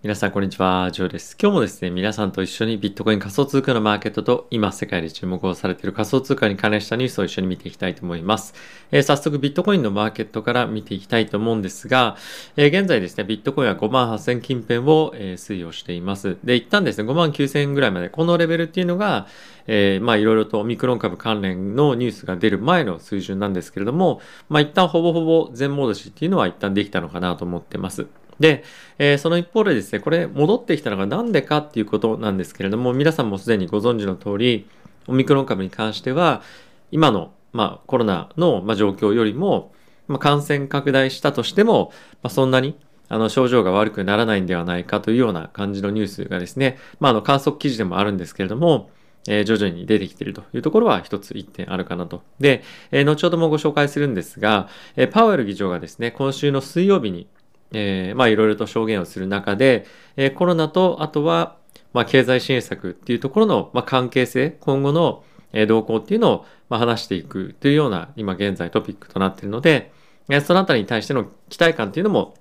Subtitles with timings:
[0.00, 0.92] 皆さん、こんにちは。
[0.92, 1.36] ジョーです。
[1.42, 8.54] 今日もですね、皆さんと一緒にビットコイン仮想通貨のマーケットと今世界で注目をされている仮想通貨に関連したニュースを一緒に見ていきたいと思います。
[8.92, 12.16] えー、早速、ビットコインのマーケットから見ていきたいと思うんですが、
[12.56, 16.36] えー、現在ですね、ビットコインは5万8000近辺を、えー、推移をしています。
[16.44, 19.26] で、一旦ですね、5万9000円ぐらいまで、このレベルっていうのが、
[19.66, 28.06] えー、まあいろいろとオミクロン株関連のニュースが出る前の水準なんですけれども、まあ一旦ほぼほぼ全戻しっていうのは一旦できたのかなと思ってます。
[28.40, 28.64] で、
[28.98, 34.66] えー、その一方でですね、これ戻ってきたのが何でかっていうことなんですけれども、皆さんもすでにご存知の通り、
[35.06, 36.42] オミクロン株に関しては、
[36.90, 39.72] 今の、まあ、コロナの、まあ、状況よりも、
[40.06, 48.90] まあ、感染拡大したとしても、まあ、そんなにあの症状が悪くならないんではないかというような感じのニュースがですね、まあ、あの観測記事でもあるんですけれども、
[49.26, 52.22] えー、徐々に出てきているというところは一つ一点あるかなと。
[52.38, 57.26] で、えー、後ほどもご紹介するんですが、えー、パウエル議長がですね、今週の水曜日に、
[57.72, 59.86] えー、まあいろいろと証言をする中で、
[60.16, 61.56] えー、コロナとあとは、
[61.92, 69.90] まあ、経済支援策っていうところの、まあ、関係性、今後の、え、動向っていうのを、まあ、話していくというような今現在トピックとなっているので、
[70.28, 72.34] えー、そのあたりに対しての期待感っていうのも、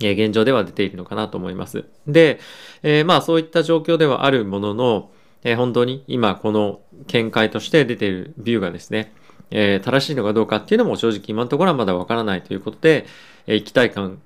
[0.00, 1.84] えー、現状では出ているのかなと思います。
[2.06, 2.38] で、
[2.82, 5.10] えー、まあそういった状況ではあるものの、
[5.42, 9.12] えー、本当に今この見解として出ているビューがですね、
[9.50, 13.06] えー、正しいのかどうかっていうのも正直今のところはまだわからないということで、
[13.46, 14.20] えー、期待感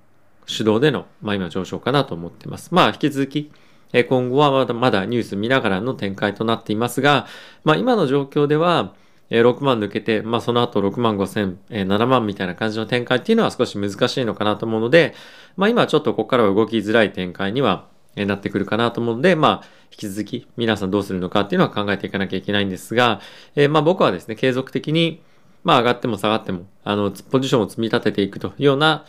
[0.48, 2.74] 主導での、まあ、今上昇かなと思っています。
[2.74, 3.52] まあ、引き続き、
[3.92, 7.26] え今後はまだまだニュース見ながらの展開となっていますが、
[7.64, 8.94] まあ、今の状況では、
[9.30, 15.14] え6万抜けて、まあ、その後6万5千、え7万みたいな感じの展開っていうのは少し難しいのかなと思うので、
[15.56, 23.20] まあ、今ちょっとここからは動きづらい展開には、えなってくるかなと思うので、まあ、引き続き皆さんどうするのかっていうのは考えていかなきゃいけないんですが、
[23.54, 25.22] えー、まあ僕はですね、継続的に、
[25.64, 29.04] まあ上がっても下がっても、あの、ポジションを積み立てていくというような、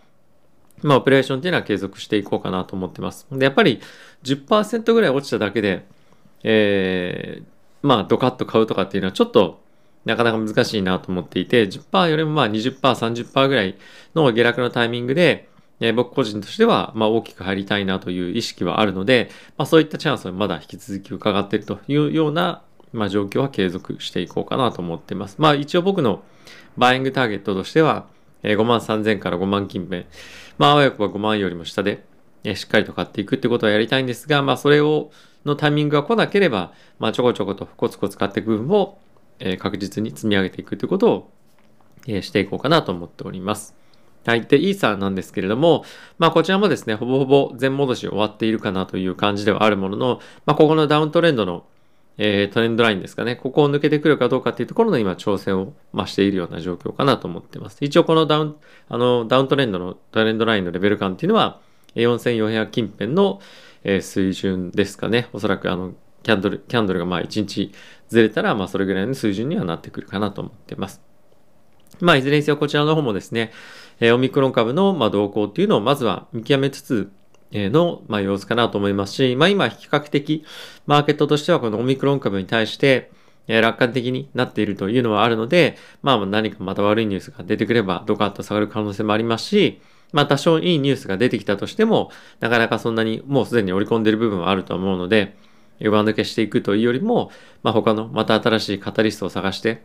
[0.83, 3.27] まあ、オペレーションっていうのは継続していこうかなと思ってます。
[3.31, 3.79] で、やっぱり
[4.23, 5.85] 10%ぐらい落ちただけで、
[6.43, 7.43] えー、
[7.81, 9.61] まあ、ドカッと買うとかっていうのはちょっと
[10.05, 13.75] なかなか難しいなと思っていて、10%よりもまあ20%、30%ぐらい
[14.15, 15.49] の下落のタイミングで、
[15.79, 22.61] えー、僕個人としてはまあ大きく入りたいなという意識はあるので、まあ、そういったチャンスはまだ引き続き伺っているというような、
[22.91, 25.35] まあ、状況は継続していこうかなと思っています。
[25.39, 26.23] まあ一応僕の
[26.77, 28.07] バイイングターゲットとしては、
[28.43, 30.05] えー、5万3000から5万近辺。
[30.59, 32.03] まあ、あわよくは5万よりも下で、
[32.43, 35.09] え、しっかりと買っていくってことはやりたいんですが、まあ、それを、
[35.45, 38.99] のタイミングが来なければ、まあ、ちょこちょことコツコツ買っていく部分を、
[39.39, 41.31] えー、確実に積み上げていくということを、
[42.07, 43.73] えー、していこうかなと思っております。
[44.25, 44.41] はい。
[44.45, 45.85] で、イーサーなんですけれども、
[46.17, 51.63] まあこちらもですね、ほぼほぼ全戻し終わっているかなという感じではあるものの、まあここのダウントレンドの
[52.21, 53.37] えー、トレンドラインですかね。
[53.37, 57.77] ここを抜けてくるかどうかっていうところの今挑戦を増しているような状況かなと思ってます。
[57.79, 58.55] 一応このダウン、
[58.89, 61.61] あの、ダウントレンドのトレンドラインのレベル感っていうのは、
[61.95, 63.39] 4400近辺の、
[63.85, 65.29] え、水準ですかね。
[65.31, 65.93] おそらくあの、
[66.23, 67.71] キャンドル、キャンドルがまあ1日
[68.09, 71.01] ずれたら、まあそれぐらいの水準にはなってくるかなと思ってます。
[72.01, 73.51] まあいずれにせよこちらの方もですね、
[74.01, 77.09] え、オミクロン株のま動向っていうのをまずは見極めつつ、
[77.53, 80.45] の、ま、様子かなと思いますし、まあ、今比較的
[80.85, 83.11] マーケットとしてはこのオミクロン株に対して、
[83.49, 95.35] え楽観的になっているというのはあるので、まあ何かまた悪いニュースが出てくればドカッと下がる可能性もありますし、まあ多少いいニュースが出てきたとしても、なかなかそんなにもうすでに織り込んでいる部分はあると思うので、
[95.81, 97.31] 上抜けしていくというよりも、
[97.63, 99.81] まあ他のまた新しいカタリストを探して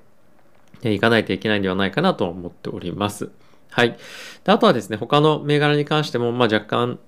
[0.82, 3.30] いかないといけないんではないかなと思っております。
[3.70, 3.96] はい。
[4.44, 6.98] であとはですね、他の銘柄に関しても、まあ若干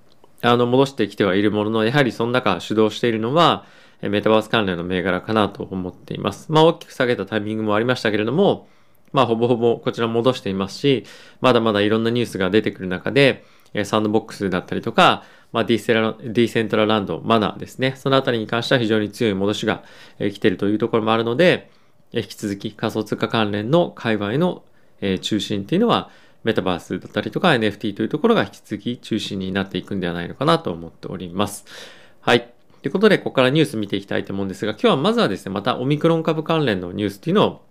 [0.42, 3.64] あの、戻してきてはいるものの、やはりその中主導しているのは、
[4.02, 6.52] メタバース関連の銘柄かなと思っています。
[6.52, 8.68] まあ、大きく下げたタイミングもありましたけれども、
[9.12, 11.04] まあ、ほぼほぼこちら戻していますし、
[11.40, 13.44] まだまだいろんなニュースが出てくる中で、
[13.84, 17.94] サンドボックスだったりとか、まあ、ディセラディセントラランド、マナーですね。
[17.96, 19.84] そのあたりに関しては非常に強い戻しが
[20.18, 21.70] 来ているというところもあるので、
[22.12, 24.62] 引き続き仮想通貨関連の界隈の
[25.22, 26.10] 中心っていうのは、
[26.46, 31.64] メタバースだったりとか NFT というところが引き続き中心になっていくんではないのかなと思っております。
[32.20, 32.52] はい。
[32.82, 37.66] ということで、ここからニュース見ていきたいと思うんですが、今日はまずはですね、またオミクロン株関連のニュースっていうのを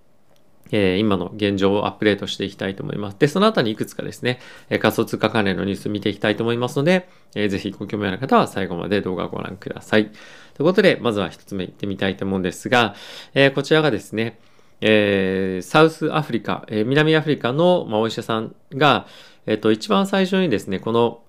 [0.72, 3.18] えー、今の現状をアップデートしていきたいと思います。
[3.20, 4.40] で、その後にいくつかですね、
[4.70, 10.08] え、仮想通貨関連のニュース見ていきたいと思いますので、えー、ぜひご興味ある方は最後まで動画をご覧ください。
[10.08, 10.14] とい
[10.60, 12.96] うことで、まずは一つ目いってみたいと思うんですが、
[13.36, 14.40] えこちらがですね、
[14.82, 19.08] えサウスアフリカ、え南アフリカの、まあ、お医者さんが、
[19.46, 21.22] えっと、一番最初にですね、この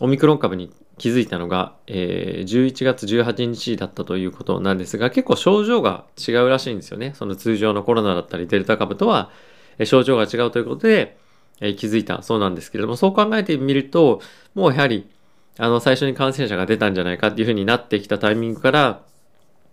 [0.00, 7.12] オミクロン株に気づいたのが、えー、11月18日だったということなんですが、結構症状が違うらしいんですよね。
[7.14, 9.30] その通常のコロナだったりデルタ株とは、
[9.78, 11.16] え、症状が違うということで、
[11.60, 14.20] え、気づいたそうなんですけれども、そう考えてみると、
[14.54, 15.08] もうやはり、
[15.58, 19.00] あの、最初に感染者が出たんじゃないかっていうふうになってきたタイミングから、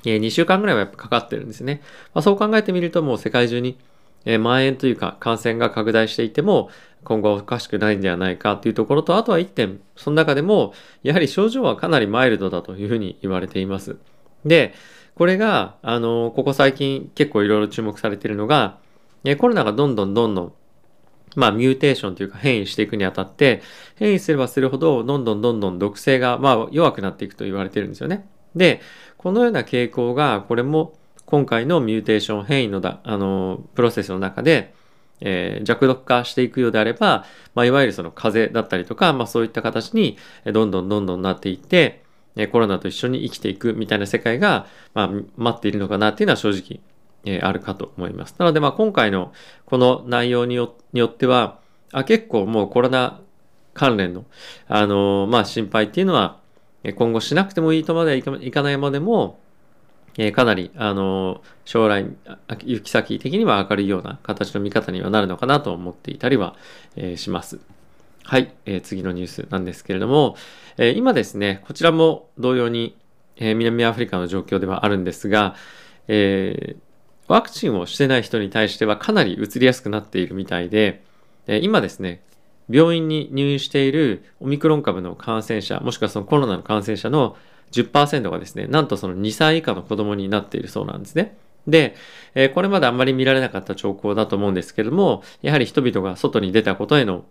[0.05, 1.81] え2週間ぐらいはやっぱかかってるんですね。
[2.13, 3.77] まあ、そう考えてみるともう世界中に、
[4.25, 6.69] え蔓延というか感染が拡大していても
[7.03, 13.95] 今後はおかしくないんではないかというところとあとは1点その中でもやはり症状はかなりマイルドだというふうに言われています。
[14.44, 14.73] で
[15.15, 18.77] これがあのここ最近結構いろいろ注目されているのが
[19.38, 20.53] コロナがどんどんどんどん
[21.38, 23.61] まあ、ミューテーションというか変異していくにあたって、
[23.95, 28.27] 変異すればするほど、どんどんどんどん毒性が、まあ、弱くなっていくと言われてるんですよね。
[28.55, 28.81] で、
[29.17, 30.93] このような傾向が、これも
[31.25, 34.73] 今回のミューテーション変異のだ、あの、プロセスの中で、
[35.19, 37.25] えー、弱毒化していくようであれば、
[37.55, 42.03] まあ、いわゆるその風邪だったりとか、まあ、そういった形にどんどんどんどんなっていって、
[42.51, 46.79] コロナと一緒に生きていくみたいな世界が、まあ、待っているのかなっていうのは正直、
[47.25, 48.35] えー、あるかと思います。
[48.37, 49.33] なので、まあ、今回の
[49.65, 51.59] この内容によっては、
[51.91, 53.21] あ結構もうコロナ
[53.73, 54.25] 関連の、
[54.67, 56.39] あのー、まあ、心配っていうのは、
[56.93, 59.39] 今後しなくてもいいとまではいかないまでも、
[60.17, 62.05] え、かなり、あの将来、
[62.65, 66.55] 行き先的には明るいような形の見方にはなるのかなと思っていたりは、
[66.95, 67.59] え、します。
[68.23, 70.35] はい、え、次のニュースなんですけれども、
[70.77, 72.95] え今ですね、こちらも同様に、
[73.35, 75.55] え南アフリカの状況ではあるんですが、
[76.07, 76.75] え
[77.27, 81.03] ワクチンをしてない人に対してはかなり移りやすくなっているみたいで、
[81.45, 82.21] え今ですね、
[82.69, 87.37] 病院に入院しているオミクロン株の感染者、もしくはそのコロナの感染者の
[87.71, 91.37] 10%がですね、なんとその2歳以下の子供になっているそうなんですね。
[91.67, 91.95] で、
[92.33, 97.25] え、これまであんまり見られなかった兆候だと思うんですけれども、やはり人々が外に出たことへの、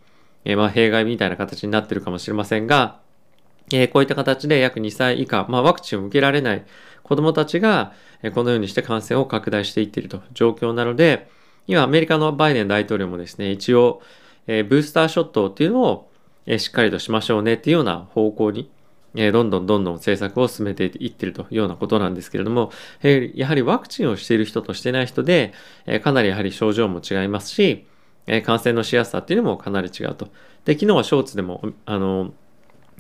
[0.44, 3.00] え、まあ、弊害みたいな形になっているかもしれませんが、
[3.72, 6.64] え、こういった形で約2歳以下、まあ、ワクチンを受けられない
[7.02, 7.92] 子供たちが、
[8.34, 11.28] このようにして感染を拡大していっていると状況なので、
[11.66, 14.02] 今アメリカのバイデン大統領もですね、一応、
[14.46, 16.10] えブースターショットっていうのを、
[16.46, 18.70] えしっかりとしましょうねっていうような方向に
[19.16, 22.70] えどんどんどんどん政策を進めていってるというようなことなんですけれども、
[23.02, 25.52] えやはりワクチンをしている人としてない人で、
[25.86, 27.86] えかなりやはり症状も違いますし、
[28.26, 30.28] え感染のしやすさっていうのもかなり違うと。
[30.64, 32.32] で、昨日はショーツでも、あの、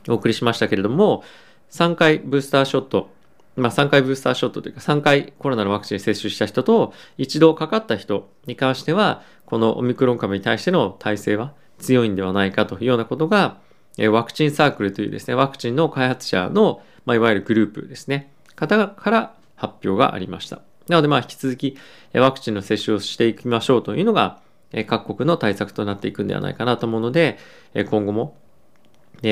[0.08, 1.22] お送りしましたけれども、
[1.70, 3.10] 3回ブースターショット、
[3.56, 13.58] まあ3回ブースターショットというか3回コロナのワクチン接種した人と一度かかった人に関しては、このオミクロン株に対しての耐性は強いんではないかというようなことが、
[14.10, 20.60] ワクチンサークルというですね、ワクチンの開発者の、まあ、いわゆるグループですね、方から発表がありました。
[20.88, 21.78] なので、まあ、引き続き、
[22.12, 24.40] ワクチンの接種をしていきましょうというのが、
[24.86, 27.38] 各国の対策となっていくんではないかなと思うので、
[27.88, 28.36] 今後も、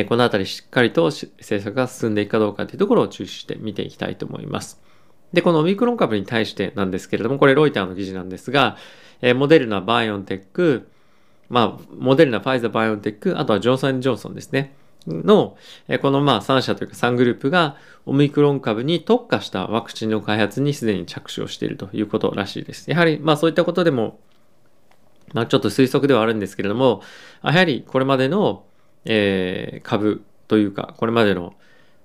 [0.09, 4.81] このあたりしっかりと政策が進んでいくかどうかというところを注視して見ていきたいと思います。
[5.33, 8.77] で、このオミクロン株に対してなんですけれども、これロイターの記事なんですが、
[9.21, 10.89] えモデルナ、バイオンテック、
[11.49, 14.75] まあ、モデルナ、ファイザー、バイオンテック、あとはジョンソンジョンソンですね。
[15.07, 15.57] の、
[16.01, 17.77] このまあ3社というか3グループが
[18.07, 22.91] オミクロン株に特化したワクチンの開発にすでに着手をしているということらしいです。
[22.91, 24.19] やはりまあそういったことでも、
[25.33, 27.03] まあちょっと推測ではあるんですけれども、
[27.43, 28.65] やはりこれまでの、
[29.05, 31.55] えー、株というか、これまでの、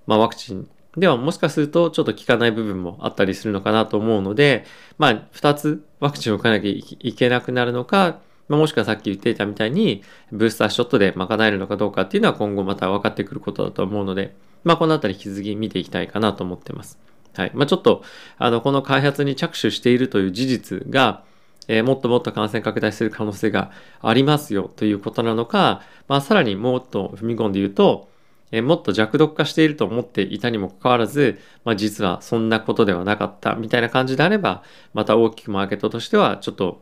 [0.08, 4.66] まあ、ワクチンではもしかするとちょっと効かない部分もあったりするのかなと思うので、
[4.98, 16.98] まあ2つワクチンを打たなきゃいけなくなるのか、まあ、もしくはさっき言っていたみたいに、ブースターショットで賄えるのかどうかっていうのは今後また分かってくることだと思うので、まあ、このあたり引き続き見ていきたいかなと思ってます。
[17.36, 17.52] はい。
[17.54, 18.04] まあ、ちょっと、
[18.40, 21.24] あの、この開発に着手しているという事実が、
[21.70, 23.72] えー、もっともっと感染拡大する可能性が
[24.02, 28.10] ありますよということなのか、まあ、さらにもっと踏み込んで言うと、
[28.52, 36.82] えー、もっと弱毒化していると思っていたにもかかわらず、まあ、実はそんなことではなかったみたいな感じであれば、また大きくマーケットとしてはちょっと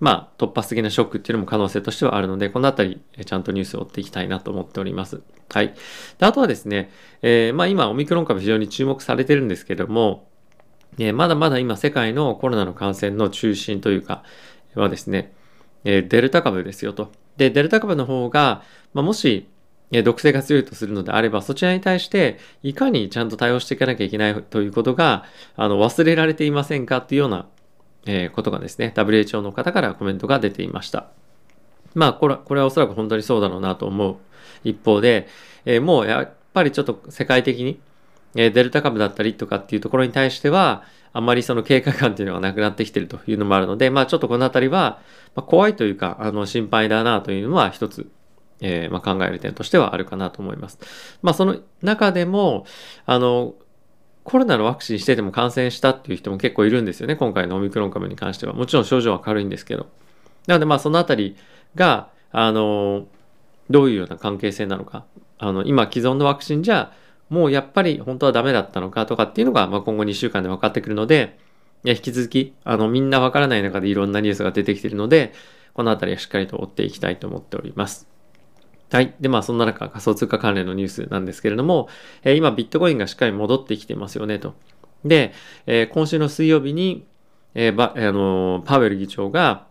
[0.00, 5.22] まあ、突発的なショックっていうのも可能性としてはあるので、このあたり、ちゃんとニュースを追っていきたいなと思っております。
[5.50, 5.74] はい。
[6.18, 6.90] であとはですね、
[7.22, 10.28] えー、まあ今、オミクロン株非常に注目されてるんですけども、
[10.98, 14.22] え、まだまだ今、世界のコロナの感染の中心というか、
[14.74, 15.32] はですね、
[15.84, 17.12] え、デルタ株ですよと。
[17.36, 19.48] で、デルタ株の方が、まあ、もし、
[19.92, 25.24] え毒性が強いとするのであれば、そちらに対して、いかにちゃんと対応していかなきゃいけないということが、
[25.56, 27.46] あの、忘れられていませんかっていうような
[28.06, 31.06] え、ことがですね、WHO の方からコメントが出ていました。
[31.94, 34.16] まあ、これこれはおそらく本当にそうだろうなと思う
[34.64, 35.28] 一方で、
[35.64, 37.80] え、もうやっぱりちょっと世界的に、
[38.36, 45.00] え、デルタ株だったりとかっていうところに対しては、あまりその警戒感っていうのがなくなってきてるというのもあるので、まあちょっとこのあたりは、
[45.36, 48.10] ま、怖いというか、あの心配だなというのは一つ、
[48.60, 50.78] えー、ま、考える点としてはあるかなと思います。
[51.22, 52.66] まあその中でも、
[53.06, 53.54] あの、
[54.24, 57.14] コロナのワクチンしてても感染したっていう人も結構いるんですよね。
[57.14, 58.54] 今回のオミクロン株に関しては。
[58.54, 59.86] もちろん症状は軽いんですけど。
[60.46, 61.36] なのでまあそのあたり
[61.74, 63.06] が、あの、
[63.70, 65.04] どういうような関係性なのか、
[65.38, 66.92] あの、今既存のワクチンじゃ、
[67.34, 71.36] もうやっぱり本当はダメだったのかとかっていうのが、まあ、今後2週間で分かってくるので、
[71.82, 75.32] いや引き続き、あの、みんな分からない中でいろんなニュースが出てきているので、
[75.74, 78.08] このあたりはしっかりと追っていきたいと思っております。
[78.92, 79.12] はい。
[79.20, 81.88] で、まあ、そんな中、仮想通貨関連のニュースなんですけれども、
[82.22, 84.54] えー、今、ビットコインがしっかり戻ってきてますよね、と。
[85.04, 85.32] で、
[85.66, 87.04] えー、今週の水曜日に、
[87.56, 89.66] えーばあのパウエル議長が、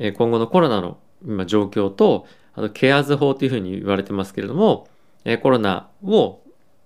[0.00, 4.88] え、今後のコロナの今状況と、あと、ケアーズ法というふうに言われてますけれども、
[5.24, 6.39] え、コロナを、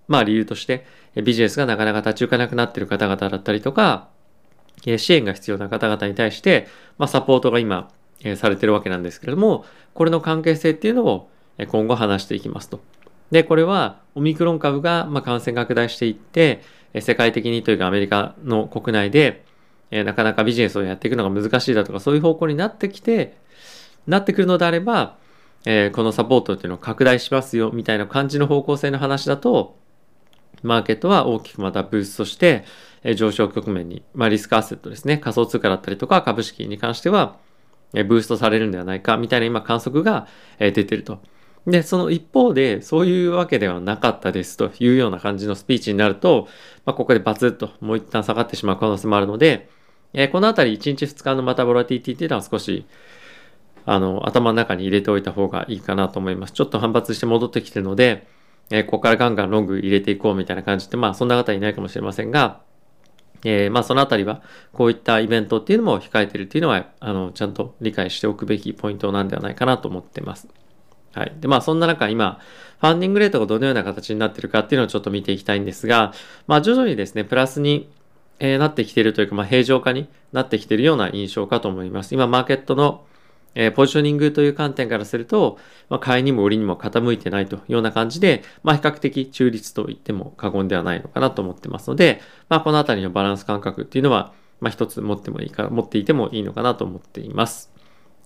[0.09, 0.87] まあ、理由として、
[1.23, 4.09] ビジネスがなかなか立ち行かなくなっている方々だったりとか、
[4.99, 6.67] 支援が必要な方々に対して、
[6.99, 7.91] まあ、サポートが今、
[8.37, 11.29] されてるわけなんですけれども、これの関係性っていうのを
[11.69, 12.81] 今後話していきますと。
[13.31, 16.63] で、これはオミクロン株がま感染拡大していって、
[17.01, 19.45] 世界的にというかアメリカの国内で、
[19.91, 23.37] なかなかビジネスをやっていくのが難しいだとかそういう方向になってきて、
[24.07, 25.17] なってくるのであれば、
[25.67, 29.77] えこのサポートっていうのを拡大しますよみたいな感じの方向性の話だと、
[30.63, 32.65] マーケットは大きくまたブーストして、
[33.03, 37.37] え上昇局面に、まあ、リスクアセットですね、仮想通貨だったりとか株式に関しては、
[37.95, 40.27] えブーストされるんではないかみたいな今観測が、
[40.59, 41.21] え出てると。
[41.67, 46.49] で、その一方で、そういうわけではなかったですというような感じのスピーチになると、
[46.85, 49.69] まあ、ここでバツッともう一旦下がってしまう可能性もあるので、
[50.13, 52.87] え、このあたり1日2日のまたボラティティっていうのは少し、
[53.87, 56.53] あの、頭の中に入れておいた方がいいかなと思います。
[56.53, 58.27] ちょっと反発して戻ってきてるので、
[58.71, 62.61] えー、ここからガンガンロング入れていこうみたいな感じで、まあそんな方いないかもしれませんが、
[63.45, 64.43] えー、まあそのあたりは
[64.73, 70.49] こういったイベントっていうのも控えてるっていうのは、あの、ちゃんと理解しておくべきポイントなんではないかなと思ってます。
[71.13, 71.33] はい。
[71.41, 72.41] で、まあそんな中今、
[72.81, 76.13] ファンディングレートがどのような形になってるかっていうのをちょっと見ていきたいんですが、
[76.47, 77.91] まあ徐々にですね、プラスに、
[78.41, 82.15] えー、なってきてるというか、まあ平常化になってきてるような印象かと思います。
[82.15, 83.05] 今、マーケットの
[83.55, 85.59] えー、ポジショニングという観点からすると、
[85.89, 97.73] まあ、買いにも売りにも傾いてないというような感じで、まあ、比較的中立と言っても過言ではないのかなと思ってますので、まあ、このあたりのバランス感覚っていうのは、まあ、一つ持ってもいいか、持っていてもいいのかなと思っています。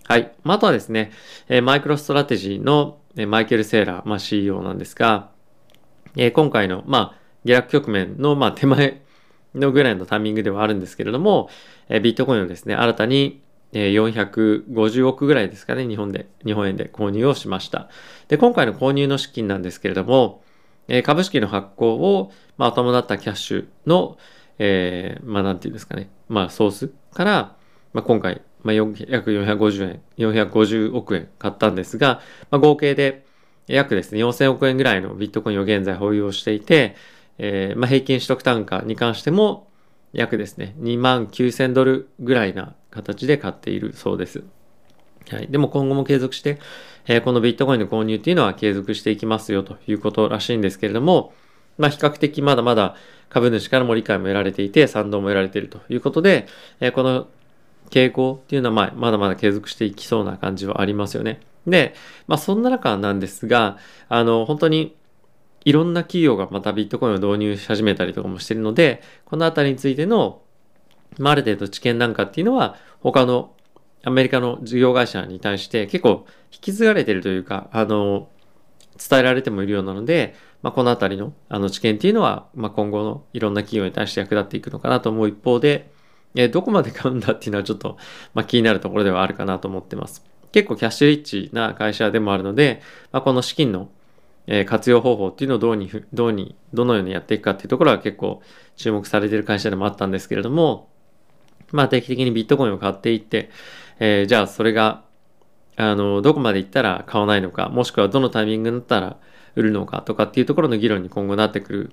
[0.05, 0.33] はい。
[0.43, 1.13] まあ、あとはですね、
[1.49, 5.31] えー、マイクロストラテジーの、えー、マイケル・セーラー、まあ、CEO なんですが、
[6.17, 9.03] えー、今回の、まあ、下落局面の、まあ、手前
[9.55, 11.51] のぐらいのタイミングではあるんですけれども、
[11.89, 17.89] えー、ビットコインをですね、新たに、450億ぐらいですかね、日本で、日本円で購入をしました。
[18.29, 20.43] で、今回の購入の資金なんですけれども、
[21.05, 24.17] 株式の発行を、まあ、伴ったキャッシュの、
[24.59, 27.57] えー、まあ、なんていうんですかね、まあ、ソースから、
[27.93, 32.21] まあ、今回、まあ、約450円、450億円買ったんですが、
[32.51, 33.25] まあ、合計で
[33.67, 36.97] 約ですね、4000億円ぐらいのビットコインを現在保有をしていて、
[37.37, 39.69] えー、まあ、平均取得単価に関しても、
[40.13, 44.45] 約ですね、2万9000ドルぐらいな形で買っているそうです。
[45.31, 45.49] はい。
[45.49, 46.59] でも今後も継続して、
[47.07, 51.33] えー、このビットコインの購入っていうのは継続していきますよということらしいんですけれども、
[51.77, 52.97] まあ比較的まだまだ
[53.29, 56.47] 株主からも理解も得られていて、賛同も得られているということで、
[56.81, 57.29] えー、この
[57.91, 61.41] 傾向っていうのはままだまだ継続していきそうな感じはありますよね。
[61.67, 61.95] で、
[62.27, 63.79] まあそんな中なんですが、
[64.09, 64.97] あの本当に
[65.65, 70.41] いろんな企業がまたビットコインを導入し始めたりとかもしてるので、このあたりについての
[71.19, 73.53] まあ、ある程度知見なんかっていうのは他の
[74.05, 78.29] アメリカの事業会社に対して結構引き継がれてるというか、あの、
[78.99, 85.91] 伝えられてもいるようなので、まあ、このあたりのあの知見っていうのは、まあ、今後のいろんな企業に対して役立っていくのかなと思う一方で、
[86.35, 87.97] えどこまで買うんだっていうのはちょっと、
[88.35, 90.25] まあ、気になるところではあるかなと思ってます。
[90.53, 92.81] 結構キャッシュリッチな会社でもあるので、
[93.13, 93.89] まあ、この資金の
[94.67, 98.43] 活用方法っていうのをどうに、どうに、どのようにやっていくかっていうところは結構
[98.77, 100.89] 注目されている会社でもあったんですけれども、
[101.73, 103.51] まあ定期的にビットコインを買っていって、
[103.99, 105.03] えー、じゃあそれが、
[105.77, 109.17] あの、どこまで行ったら買わないのか、もしくはどのタイミングになったら
[109.55, 111.93] 売るのかとかっていうところの議論に今後なってくる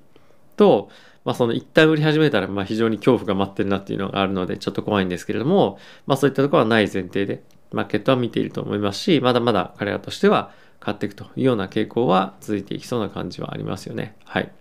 [0.57, 0.89] と、
[1.23, 14.15] まあその一旦売り始めたら、まあ非常に恐怖が待ってるなっていうのがあるので、ちょっと怖いんですけれども、まあそういったところはない前提で、マーケットは見ていると思いますし、まだまだ彼らとしては買っていくというような傾向は続いていきそうな感じはありますよね。
[14.23, 14.51] はい。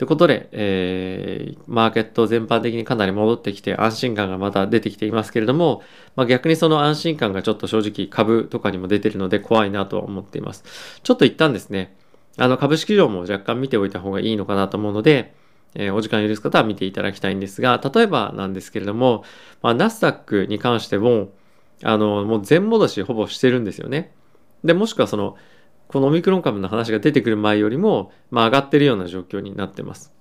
[0.00, 5.82] ということで、えー、マーケット全般的にかなり戻ってきて安心感がまた出てきていますけれども、
[6.16, 10.64] まあ、逆にその安心感がちょっと正直株とかにも出てるので怖いなとは思っています。
[11.02, 11.94] ちょっと一旦ですね、
[12.38, 15.34] あの株式上も若干見ておいた方がいいのかなと思うので、
[15.74, 19.22] えー、お時間許す方は見ていただきたいんですが、例えばなんですけれども、
[19.60, 21.28] まあ、ナスダックに関しても、
[21.82, 24.14] あの、もう全戻しほぼしてるんですよね。
[24.64, 25.36] で、もしくはその、
[25.90, 30.12] このオミクロン株の話が出てくる前よりも、まあ、上がってるような状況になってます。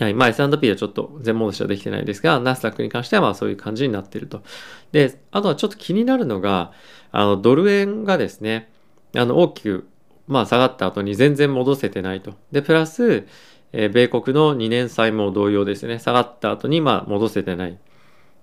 [0.00, 0.14] はい。
[0.14, 4.42] まあ S&P はちょっと全戻しはできてないですが、ナスダックに関してはまあそういう感じになっていると。
[4.90, 6.72] で、あとはちょっと気になるのが、
[7.10, 8.70] あの、ドル円がですね、
[9.14, 9.88] あの、大きく、
[10.26, 12.34] まあ、下がった後に全然戻せてないと。
[12.50, 13.26] で、プラス、
[13.72, 15.98] えー、米国の2年債も同様ですね。
[15.98, 17.78] 下がった後に、まあ、戻せてない。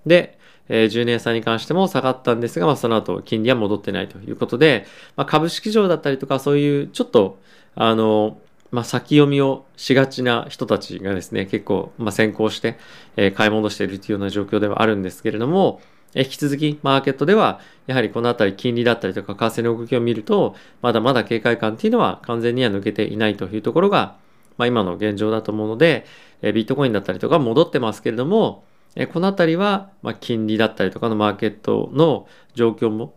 [0.06, 0.39] で、
[0.70, 4.86] えー、10年債に関しても下がったんですが、まあ、その後、金利は戻ってないということで、
[5.16, 7.40] まあ、株式上だったりとか、そういう、ちょっと、
[7.76, 8.38] あの、
[8.72, 12.78] まあ、先読みをしがちな人たちがですね、結構、まあ、先行して、
[13.18, 15.82] えー、買い戻しているというような状況ではあるんですけれども、
[16.16, 24.16] 引き続きマーケットでは、やはりこのあたり金利だったりとか為替の動きを見ると、まだまだ警戒感っていうのは完全には抜けていないというところが、
[24.58, 26.06] まあ、今の現状だと思うので、
[26.42, 28.64] えー、ビットコインだったりとか戻ってますけれども、
[28.96, 33.16] え、このあたりは、ま、金利だったりとかのマーケットの状況も、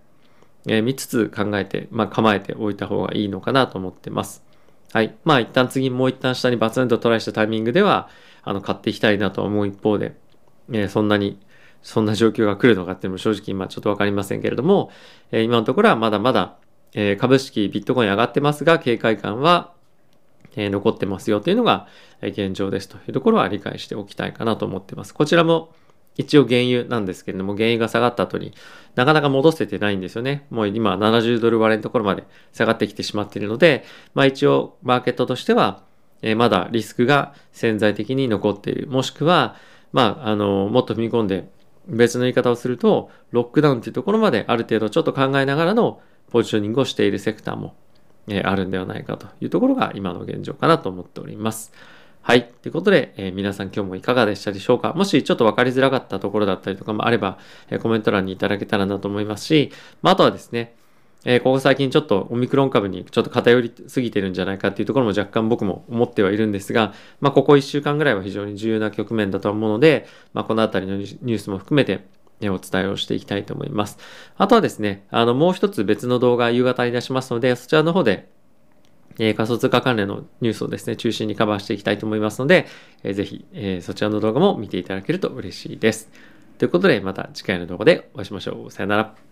[0.67, 4.45] え、見つつ考えて、まあ、構えておいた方がいいのかなと思ってます。
[4.93, 5.15] はい。
[5.25, 8.11] まあ一旦次もう一旦下にバツンとトライしたタイミングでは、
[8.43, 10.15] あの、買っていきたいなと思う一方で、
[10.71, 11.41] えー、そんなに、
[11.83, 14.91] そんな状況が来るのかっていうのも正直今ちょっとわかりませんけれども、
[15.31, 16.57] えー、今のところはまだまだ、
[16.93, 19.73] えー、株式ビットコイン上がってますが、警戒感は、
[20.57, 21.87] え残ってますよというのが
[22.21, 25.15] 現状ですというところは理解しておきたいかなと思ってます。
[25.15, 25.75] こちらも
[26.17, 28.53] 一応原油なんですけれども、原油が下がった後に
[28.95, 30.47] なかなか戻せてないんですよね。
[30.51, 35.83] もう今70ドル割れのところまで下がってきてしまっているので、まあ一応マーケットとしては、
[36.23, 38.87] え、まだリスクが潜在的に残っている。
[38.87, 39.57] もしくは、
[39.93, 41.51] まあ、あの、もっと踏み込んで
[41.89, 47.75] 別の言い方をすると、ロックダウンというところまである程度ちょっと考えながらのポジショニングをしているセクターも、
[48.29, 51.73] え、あるんではないかというところが今の現状かなと思っております。
[52.23, 52.49] はい。
[52.63, 54.93] ということで、えー、皆さん今日もいかがでしたでしょうか？
[54.93, 57.39] もしちょっと分かりづらかったところだったりとかもあれば、
[57.69, 60.75] えー、コメント欄にいただけたらなと思いますし、まあ、あとはですね、
[61.25, 72.07] えー、ここ最近ちょっとオミクロン株にちょっと偏りすぎてるんじゃないかっていうところも若干僕も思ってはいるんですが、まあ、ここ1週間ぐらいは非常に重要な局面だと思うので、まあ、このあたりのニュースも含めて、
[72.43, 73.99] ねお伝えをしていきたいと思います。
[74.37, 78.29] あとはですね、あの、もう一つ別の動画夕方に出しますので、そちらの方で
[79.19, 82.67] えー、仮想通貨関連のニュースをですね、中心にカバーしていきたいと思いますので、
[83.03, 86.11] えー、ぜひ、えー、そちらの動画も見ていただけると嬉しいです。
[86.59, 88.71] ということで、また次回の動画でお会いしましょう。
[88.71, 89.32] さよなら。